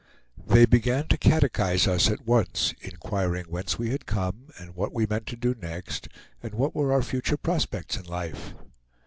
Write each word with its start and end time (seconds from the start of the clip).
They 0.47 0.65
began 0.65 1.07
to 1.09 1.17
catechise 1.19 1.85
us 1.87 2.09
at 2.09 2.25
once, 2.25 2.73
inquiring 2.81 3.45
whence 3.49 3.77
we 3.77 3.91
had 3.91 4.07
come, 4.07 4.47
what 4.73 4.93
we 4.95 5.05
meant 5.05 5.27
to 5.27 5.35
do 5.35 5.53
next, 5.53 6.07
and 6.41 6.55
what 6.55 6.73
were 6.73 6.91
our 6.91 7.03
future 7.03 7.37
prospects 7.37 7.97
in 7.97 8.05
life. 8.05 8.55